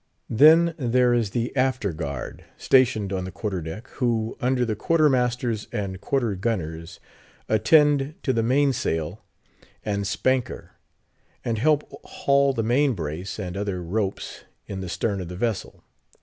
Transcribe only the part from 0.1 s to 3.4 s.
Then, there is the After guard, stationed on the